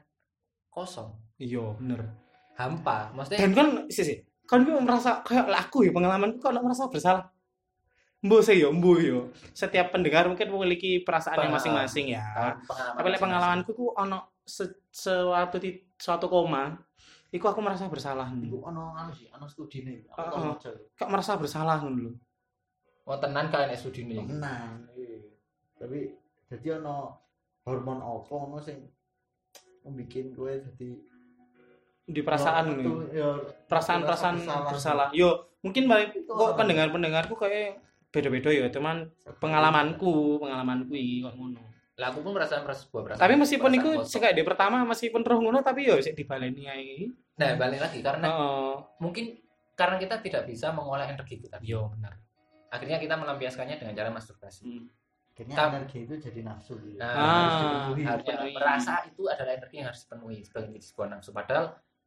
[0.68, 2.06] kosong iya bener
[2.54, 6.62] hampa maksudnya dan kan sih sih kan gue merasa kayak lah aku ya pengalamanku kalau
[6.62, 7.26] merasa bersalah
[8.18, 9.30] Mbo sih yo, mbo yo.
[9.54, 11.54] Setiap pendengar mungkin memiliki perasaannya Paham.
[11.54, 12.26] masing-masing ya.
[12.66, 16.74] pengalaman Tapi lek pengalamanku ku ono se- suatu ti- suatu koma,
[17.30, 18.26] iku aku merasa bersalah.
[18.34, 20.02] Iku ono anu sih, ono studi nih.
[20.10, 20.34] Aku.
[20.98, 22.10] Kok merasa bersalah ngono
[23.08, 24.84] mau tenan kalian es studi nih Tenang.
[24.92, 25.16] iya.
[25.74, 26.12] Tapi
[26.46, 27.16] jadi ono
[27.64, 28.84] hormon apa ono sing
[29.80, 30.88] membikin gue jadi
[32.04, 33.08] Di perasaan itu ngono.
[33.10, 33.30] ya
[33.64, 34.68] Perasaan-perasaan bersalah.
[34.68, 35.08] bersalah.
[35.12, 35.28] Yo,
[35.60, 41.60] mungkin balik Itu kok pendengar-pendengarku kayak beda-beda ya, cuman pengalamanku, pengalamanku iki kok ngono.
[41.94, 45.20] lah aku pun merasa merasa sebuah perasaan Tapi meskipun iku sing kayak di pertama meskipun
[45.20, 47.10] roh ngono tapi yo sik dibaleni ae.
[47.34, 48.72] nah balik lagi karena Heeh.
[48.98, 49.24] mungkin
[49.74, 52.14] karena kita tidak bisa mengolah energi kita Yo benar.
[52.68, 54.86] Akhirnya kita melampiaskannya dengan cara masturbasi Hmm.
[55.30, 56.98] akhirnya Tam- energi itu jadi nafsu gitu.
[56.98, 57.22] Nah, Ah,
[57.86, 58.54] Harus harusnya dipenuhi.
[58.54, 61.66] merasa itu adalah energi yang harus dipenuhi sebagai sebuah nafsu padahal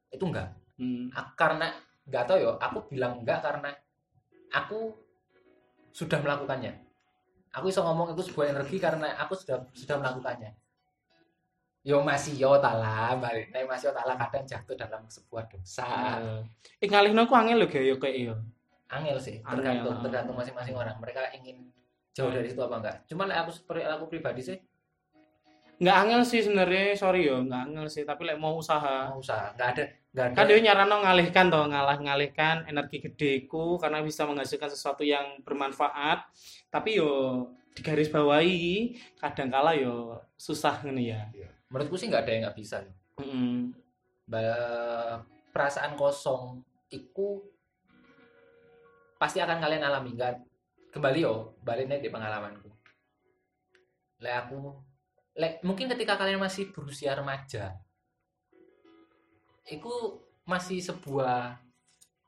[0.10, 1.14] itu enggak Hmm.
[1.36, 1.68] Karena
[2.04, 3.70] nggak tahu ya aku bilang enggak karena
[4.52, 4.98] aku
[5.92, 6.74] sudah melakukannya
[7.52, 10.52] aku bisa ngomong itu sebuah energi karena aku sudah sudah melakukannya
[11.82, 16.18] yo masih yo tala balik nek masih yo tala kadang jatuh dalam sebuah dosa
[16.78, 18.36] Eh, ngalihno ku angel lho kayak yo kayak yo.
[18.92, 19.56] Angel sih Angel.
[19.58, 21.72] tergantung tergantung masing-masing orang mereka ingin
[22.12, 24.58] jauh dari situ apa enggak cuma like aku seperti aku pribadi sih
[25.82, 29.10] Nggak angel sih sebenarnya, sorry yo, nggak angel sih, tapi lek mau usaha.
[29.10, 33.82] mau usaha nggak ada nggak ada Kan dia nyarano ngalihkan toh, ngalah ngalihkan energi gedeku
[33.82, 36.30] karena bisa menghasilkan sesuatu yang bermanfaat.
[36.70, 41.22] Tapi yo digaris bawahi kadang kala yo susah ngene ya.
[41.72, 42.78] menurutku sih nggak ada yang nggak bisa
[43.18, 43.72] Mm-mm.
[44.28, 47.42] Ba- perasaan kosong itu
[49.22, 50.34] pasti akan kalian alami nggak
[50.90, 52.74] kembali yo baliknya di pengalamanku
[54.18, 54.58] lek aku
[55.38, 57.78] lek mungkin ketika kalian masih berusia remaja
[59.70, 59.94] itu
[60.44, 61.54] masih sebuah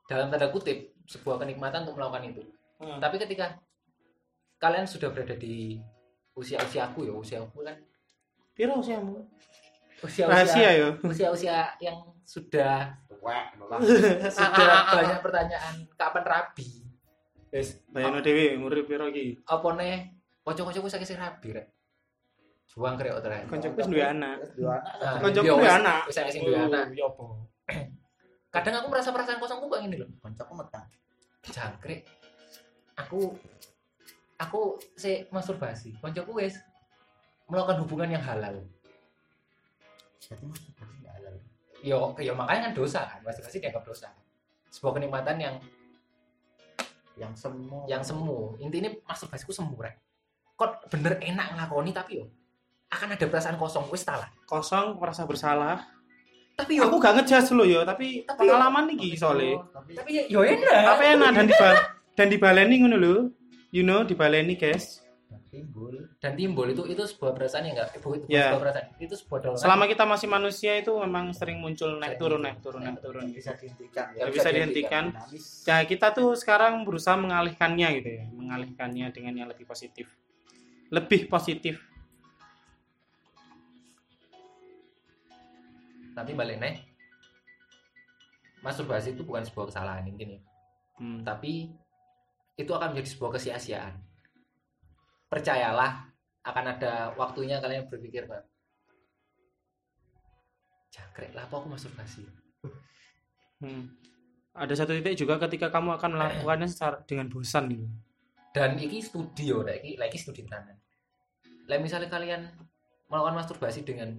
[0.06, 2.42] dalam tanda kutip sebuah kenikmatan untuk melakukan itu
[2.74, 2.98] Hmm.
[2.98, 3.54] tapi ketika
[4.58, 5.78] kalian sudah berada di
[6.34, 7.78] usia usiaku ya usiaku kan
[8.50, 9.22] Piro usiamu?
[10.02, 10.88] usia Rahasia yo.
[11.06, 11.94] usia usia yang
[12.26, 12.98] sudah
[13.56, 13.78] nolak.
[14.36, 16.83] sudah banyak pertanyaan kapan rabi
[17.54, 19.38] Wes, bayangno dhewe umur piro iki?
[19.46, 20.10] apa nih
[20.42, 21.70] kocok-kocok wis akeh sing rabi rek.
[22.66, 24.42] Juang krek otre Koncoku wis duwe anak.
[24.58, 25.22] Dua anak.
[25.22, 26.00] Ah, iya, duwe wis- anak.
[26.10, 26.90] wis akeh sing duwe anak.
[26.90, 27.24] Ya apa?
[28.54, 30.82] kadang aku merasa perasaan kosongku kayak gini loh koncoku metang.
[31.46, 32.02] Jangkrik.
[32.98, 33.38] Aku
[34.34, 34.60] aku
[34.98, 35.94] si masturbasi.
[36.02, 36.58] Koncoku wes
[37.46, 38.66] melakukan hubungan yang halal.
[40.18, 41.34] Jadi masturbasi nggak halal?
[41.86, 43.22] Yo yo makanya kan dosa kan.
[43.22, 44.10] Masturbasi dianggap dosa.
[44.74, 45.54] Sebuah kenikmatan yang
[47.14, 47.86] yang semu.
[47.86, 48.58] Yang semu.
[48.58, 49.96] Intinya masturbasiku semu rek.
[50.54, 52.26] Kok bener enak ngakoni tapi yo
[52.90, 53.90] akan ada perasaan kosong.
[53.90, 55.84] Wes salah kosong merasa bersalah.
[56.54, 59.58] Tapi yo aku gak ngejas lo yo tapi, Tapi pengalaman nih soalnya.
[59.58, 60.82] Oh, tapi tapi yo enak.
[60.86, 61.54] Apa enak dan di
[62.14, 63.14] dan dibaleni ngono lho.
[63.74, 65.03] You know dibaleni guys
[65.48, 65.94] timbul.
[66.16, 68.48] Dan timbul itu itu sebuah perasaan yang enggak bukan itu Ya.
[68.48, 69.62] sebuah perasaan itu sebuah dorongan.
[69.62, 73.24] Selama kita masih manusia itu memang sering muncul naik Sering turun naik turun naik turun.
[73.28, 75.04] bisa dihentikan Ya, bisa bisa dihentikan.
[75.64, 80.12] Nah, kita tuh sekarang berusaha mengalihkannya gitu ya, mengalihkannya dengan yang lebih positif.
[80.88, 81.80] Lebih positif.
[86.14, 86.78] tapi balik nih
[88.60, 90.38] masturbasi itu bukan sebuah kesalahan intinya
[90.94, 91.26] Hmm.
[91.26, 91.74] tapi
[92.54, 93.98] itu akan menjadi sebuah kesia-siaan
[95.34, 96.06] percayalah
[96.46, 98.46] akan ada waktunya kalian berpikir pak
[100.94, 102.22] jangkrik lah apa aku masturbasi
[103.62, 103.96] Hmm.
[104.52, 107.86] Ada satu titik juga ketika kamu akan melakukannya secara dengan bosan gitu.
[108.52, 110.78] dan iki studio lagi lagi studi tenan
[111.66, 112.44] lah misalnya kalian
[113.08, 114.14] melakukan masturbasi dengan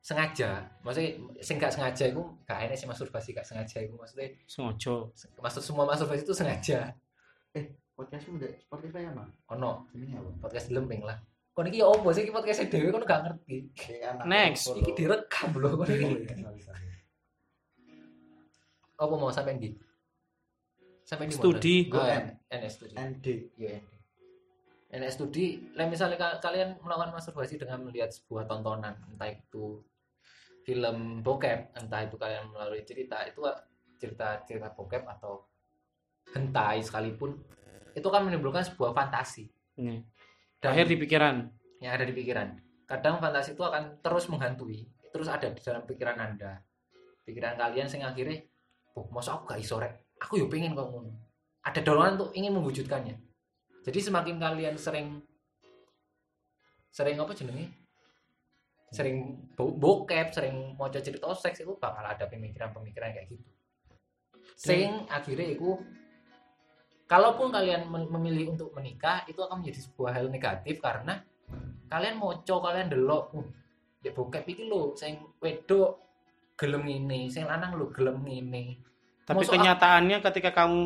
[0.00, 4.94] sengaja maksudnya sing gak sengaja itu gak enak sih masturbasi gak sengaja itu maksudnya Sengaja.
[5.42, 6.96] maksud semua masturbasi itu sengaja
[7.92, 9.86] podcastmu deh Spotify apa ono.
[9.92, 10.30] Ini apa?
[10.40, 11.18] Podcast lempeng lah.
[11.52, 12.24] Kon iki ya opo sih?
[12.24, 13.56] Iki podcast dhewe kon gak ngerti.
[14.30, 14.72] Next.
[14.72, 16.08] iki direkam lho kon Oh, iki.
[16.08, 16.86] Iya, sorry, sorry.
[18.94, 19.74] apa mau sampai di
[21.02, 21.90] sampai di Studi.
[21.90, 22.38] oh, N.
[22.48, 22.94] NS studi.
[22.94, 23.26] ND
[23.58, 23.92] Iya, ND.
[24.94, 29.82] NS studi lah misalnya ka- kalian melakukan masturbasi dengan melihat sebuah tontonan entah itu
[30.62, 33.42] film bokep entah itu kalian melalui cerita itu
[33.98, 35.50] cerita cerita bokep atau
[36.30, 37.34] hentai sekalipun
[37.92, 40.00] itu kan menimbulkan sebuah fantasi Ini.
[40.58, 41.36] dan Akhir di pikiran.
[41.78, 42.48] yang ada di pikiran.
[42.86, 46.60] Kadang fantasi itu akan terus menghantui, terus ada di dalam pikiran Anda.
[47.22, 48.42] Pikiran kalian sing akhirnya,
[48.94, 50.14] "Oh, masa aku gak iso rek?
[50.20, 51.10] Aku yo pengen kok ngono."
[51.62, 53.16] Ada dorongan untuk ingin mewujudkannya.
[53.82, 55.22] Jadi semakin kalian sering
[56.90, 57.70] sering apa jenenge?
[58.92, 63.48] Sering bo- bokep, sering mau cerita seks itu bakal ada pemikiran-pemikiran kayak gitu.
[64.54, 65.80] Sing akhirnya itu
[67.12, 71.20] kalaupun kalian mem- memilih untuk menikah itu akan menjadi sebuah hal negatif karena
[71.86, 73.44] kalian moco kalian delok uh,
[74.00, 76.00] ya bokep iki lho sing wedok
[76.56, 78.80] gelem ngene sing lanang lho gelem ngene
[79.22, 80.82] Tapi Masuk kenyataannya ketika kamu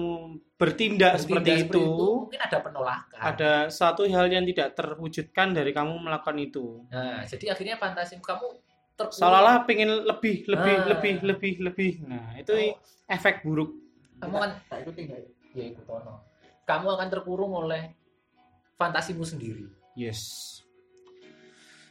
[0.60, 1.84] bertindak, seperti, Bertindak itu,
[2.20, 6.84] mungkin ada penolakan ada satu hal yang tidak terwujudkan dari kamu melakukan itu.
[6.92, 8.60] nah jadi akhirnya fantasi kamu
[8.96, 10.84] Seolah-olah pengen lebih, lebih, Ah.
[10.88, 11.92] lebih, lebih, lebih.
[12.08, 12.80] Nah, itu Oh.
[13.08, 13.72] efek buruk.
[14.16, 15.20] kamu kan tak ikuti nggak
[15.56, 16.28] ya ikut ono
[16.68, 17.96] kamu akan terkurung oleh
[18.76, 20.20] fantasimu sendiri Yes.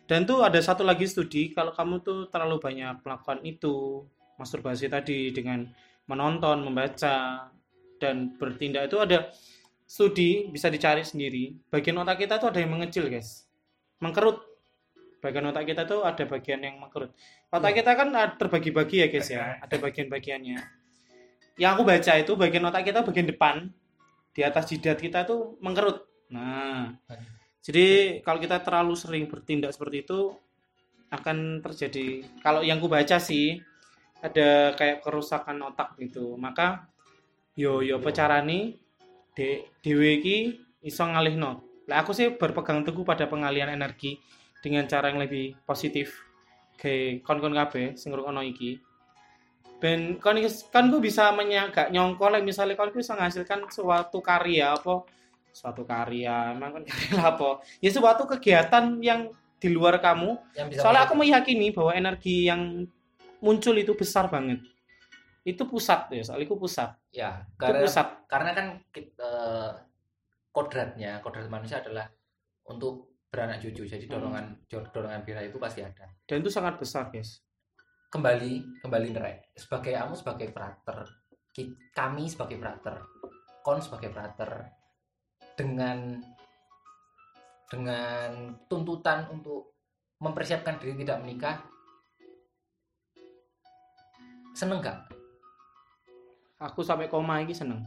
[0.06, 4.06] Dan tuh ada satu lagi studi kalau kamu tuh terlalu banyak melakukan itu,
[4.38, 5.66] masturbasi tadi dengan
[6.06, 7.50] menonton, membaca
[7.98, 9.34] dan bertindak itu ada
[9.90, 11.58] studi bisa dicari sendiri.
[11.74, 13.50] Bagian otak kita tuh ada yang mengecil, guys.
[13.98, 14.46] Mengkerut.
[15.26, 17.10] Bagian otak kita tuh ada bagian yang mengkerut.
[17.50, 19.58] Otak kita kan terbagi-bagi ya, guys ya.
[19.58, 20.85] Ada bagian-bagiannya.
[21.56, 23.56] Yang aku baca itu bagian otak kita bagian depan
[24.36, 26.04] di atas jidat kita tuh mengkerut.
[26.28, 26.92] Nah,
[27.64, 30.36] jadi kalau kita terlalu sering bertindak seperti itu
[31.08, 33.62] akan terjadi kalau yang ku baca sih
[34.20, 36.36] ada kayak kerusakan otak gitu.
[36.36, 36.92] Maka
[37.56, 38.76] yo yo pecarane
[39.32, 41.64] de dhewe iki iso ngalihno.
[41.88, 44.20] Lah aku sih berpegang teguh pada pengalihan energi
[44.60, 46.26] dengan cara yang lebih positif.
[46.76, 48.82] Kayak kon-kon kabeh sing ngrungokno iki.
[49.80, 50.40] Ben kon
[50.72, 55.04] kan gue bisa menyagak nyongko like misalnya kon bisa menghasilkan suatu karya apa?
[55.52, 57.50] Suatu karya emang kan karya apa?
[57.84, 60.56] Ya suatu kegiatan yang di luar kamu.
[60.56, 62.88] Yang bisa soalnya aku meyakini bahwa energi yang
[63.44, 64.64] muncul itu besar banget.
[65.44, 66.96] Itu pusat ya soalnya itu pusat.
[67.12, 68.08] Ya itu karena pusat.
[68.32, 69.34] karena kan kita,
[70.56, 72.08] kodratnya kodrat manusia adalah
[72.66, 73.84] untuk beranak cucu.
[73.84, 73.92] Hmm.
[73.92, 76.08] jadi dorongan dorongan birahi itu pasti ada.
[76.24, 77.44] Dan itu sangat besar guys
[78.16, 81.04] kembali kembali nerek sebagai kamu sebagai prater
[81.92, 82.96] kami sebagai prater
[83.60, 84.72] kon sebagai prater
[85.60, 86.24] dengan
[87.68, 89.76] dengan tuntutan untuk
[90.24, 91.60] mempersiapkan diri tidak menikah
[94.56, 95.12] seneng gak
[96.60, 97.84] aku sampai koma ini seneng.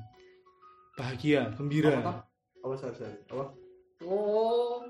[0.98, 2.02] Bahagia gembira.
[2.02, 2.12] Apa,
[2.64, 3.18] apa sorry sorry.
[3.30, 3.44] Apa?
[4.04, 4.82] Oh.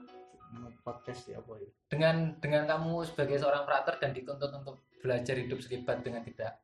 [0.80, 1.68] Podcast ya apa ya?
[1.92, 6.58] Dengan dengan kamu sebagai seorang prater dan dituntut untuk belajar hidup sekibat dengan tidak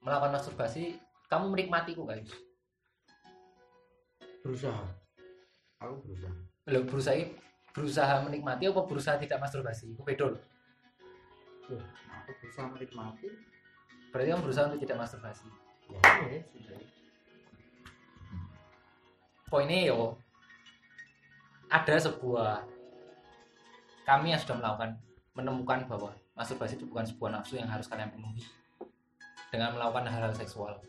[0.00, 0.96] melakukan masturbasi
[1.30, 2.30] kamu menikmatiku guys.
[4.40, 4.82] Berusaha.
[5.80, 6.34] Aku berusaha.
[6.70, 7.14] Lo berusaha
[7.70, 9.94] berusaha menikmati apa berusaha tidak masturbasi?
[9.94, 10.42] Itu beda loh.
[12.24, 13.28] Aku berusaha menikmati.
[14.10, 15.46] Berarti kamu berusaha untuk tidak masturbasi?
[15.90, 16.00] Ya.
[16.54, 16.78] Sudah.
[19.50, 20.14] poinnya yo.
[21.70, 22.66] Ada sebuah
[24.02, 24.90] kami yang sudah melakukan
[25.38, 28.40] menemukan bahwa masturbasi itu bukan sebuah nafsu yang harus kalian penuhi
[29.52, 30.80] dengan melakukan hal-hal seksual.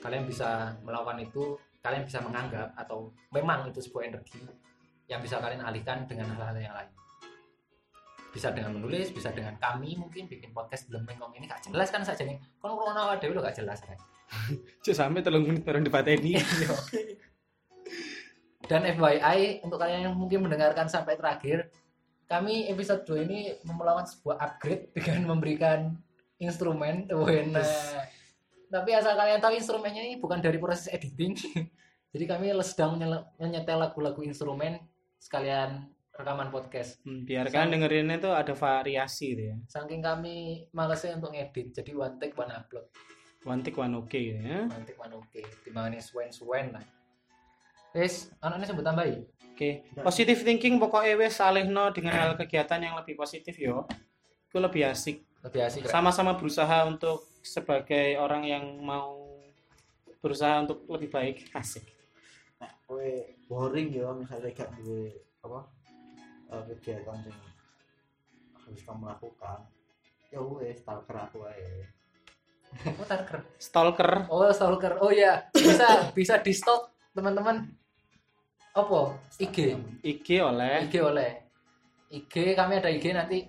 [0.00, 4.40] Kalian bisa melakukan itu kalian bisa menganggap atau memang itu sebuah energi
[5.12, 6.88] yang bisa kalian alihkan dengan hal-hal yang lain.
[8.32, 11.44] Bisa dengan menulis bisa dengan kami mungkin bikin podcast belum mengkong ini.
[11.44, 14.00] Gak jelas kan saja nih kan corona awal dewi lo gak jelas kan?
[14.84, 16.40] Cuk sampai telung menit baru debat ini.
[18.66, 21.70] Dan FYI untuk kalian yang mungkin mendengarkan sampai terakhir,
[22.26, 25.94] kami episode 2 ini melakukan sebuah upgrade dengan memberikan
[26.42, 27.62] instrumen Wena.
[28.66, 31.38] Tapi asal kalian tahu instrumennya ini bukan dari proses editing.
[32.12, 32.98] Jadi kami sedang
[33.38, 34.82] menyetel lagu-lagu instrumen
[35.22, 35.86] sekalian
[36.16, 36.98] rekaman podcast.
[37.04, 39.56] Hmm, biar kalian dengerinnya tuh ada variasi gitu ya.
[39.68, 42.88] Saking kami malesnya untuk ngedit, jadi one take one upload.
[43.44, 44.64] One take one oke gitu ya.
[44.64, 45.40] One take one oke.
[45.44, 46.84] Di mana suwen-suwen lah.
[47.96, 49.24] Wes, anaknya sebut tambahi.
[49.56, 53.88] Oke, positive thinking pokoknya wes salehno dengan hal kegiatan yang lebih positif yo.
[54.52, 55.24] Itu lebih asik.
[55.40, 55.88] Lebih asik.
[55.88, 59.40] Sama-sama berusaha untuk sebagai orang yang mau
[60.20, 61.36] berusaha untuk lebih baik.
[61.56, 61.88] Asik.
[62.60, 63.08] Nek kowe
[63.48, 65.60] boring ya misalnya gak duwe apa
[66.52, 67.40] eh, kegiatan yang
[68.60, 69.60] harus kamu lakukan
[70.34, 71.86] ya wes stalker aku aja
[72.84, 73.40] Oh, tarker.
[73.56, 74.10] Stalker.
[74.28, 75.00] Oh, stalker.
[75.00, 77.64] Oh ya, bisa bisa di stalk teman-teman.
[78.76, 79.00] Apa?
[79.40, 79.56] IG.
[80.04, 81.30] IG oleh IG oleh.
[82.08, 83.48] IG kami ada IG nanti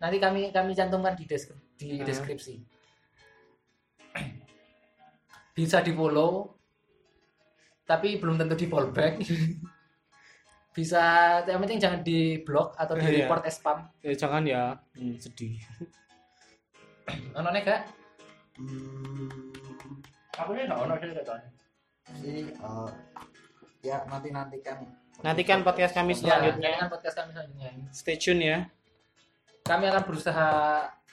[0.00, 2.54] nanti kami kami cantumkan di deskri- di deskripsi.
[5.54, 6.50] Bisa di follow
[7.84, 9.20] tapi belum tentu di fallback.
[10.74, 10.98] bisa
[11.46, 13.14] yang penting jangan di blok atau di Iya.
[13.22, 13.86] report as spam.
[14.02, 14.74] eh, jangan ya.
[14.96, 15.60] Hmm, sedih.
[17.38, 17.80] Ono nek gak?
[18.58, 19.30] hmm,
[20.34, 21.50] Aku nih gak ono sih katanya.
[22.18, 22.88] sih eh,
[23.84, 24.80] ya nanti nantikan
[25.20, 26.70] Nantikan podcast kami Ya, selanjutnya.
[26.74, 27.70] jangan podcast kami selanjutnya.
[27.92, 28.58] Stay tune ya.
[29.62, 30.48] Kami akan berusaha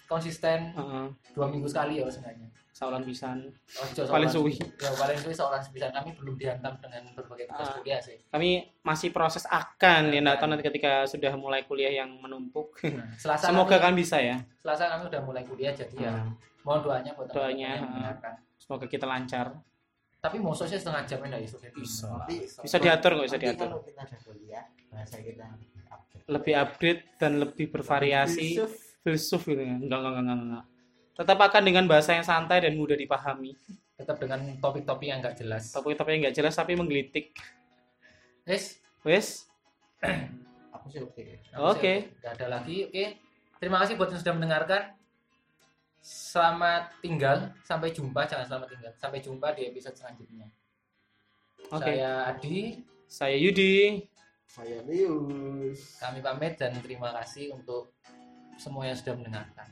[0.06, 1.06] konsisten Heeh.
[1.32, 2.50] dua minggu sekali ya sebenarnya.
[2.74, 3.46] Saulan pisan.
[3.78, 4.54] Ojo Paling seorang- suwi.
[4.58, 7.74] Ya paling suwi seorang sebisa kami belum dihantam dengan berbagai tugas Ah.
[7.78, 8.18] kuliah sih.
[8.26, 8.50] Kami
[8.82, 12.82] masih proses akan ya tahu nanti ketika sudah mulai kuliah yang menumpuk.
[12.82, 14.42] Nah, Selasa Semoga kami, kan bisa ya.
[14.58, 16.34] Selasa kami udah mulai kuliah jadi ya Hmm.
[16.66, 17.86] mohon doanya buat Doanya, ah.
[17.86, 18.34] mendengarkan.
[18.58, 19.54] Semoga kita lancar.
[20.22, 22.06] Tapi mau sih setengah jam enggak iso Bisa.
[22.14, 23.68] Nanti- Bisa diatur kok, bisa nanti diatur.
[23.68, 28.48] kalau kita ada kuliah bahasa kita lebih update Lebih upgrade dan lebih bervariasi.
[28.54, 28.72] Filsuf.
[29.02, 29.76] Filsuf gitu ya.
[29.76, 30.66] Enggak, enggak, enggak, enggak.
[31.12, 33.58] Tetap akan dengan bahasa yang santai dan mudah dipahami.
[33.98, 35.74] Tetap dengan topik-topik yang enggak jelas.
[35.74, 37.34] Topik-topik yang nggak jelas tapi menggelitik.
[38.46, 39.50] Wes, Wes,
[40.72, 41.94] aku sih oke aku Oke.
[42.16, 42.78] Nggak ada lagi.
[42.86, 43.06] Oke.
[43.58, 44.82] Terima kasih buat yang sudah mendengarkan.
[46.02, 48.92] Selamat tinggal, sampai jumpa, jangan selamat tinggal.
[48.98, 50.50] Sampai jumpa di episode selanjutnya.
[51.70, 51.94] Oke.
[51.94, 54.10] Saya Adi, saya Yudi.
[54.52, 57.96] saya Lius kami pamit dan terima kasih untuk
[58.60, 59.72] semua yang sudah mendengarkan.